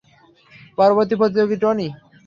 পরবর্তী 0.77 1.15
প্রতিযোগিঃ 1.19 1.61
টনি। 1.61 1.87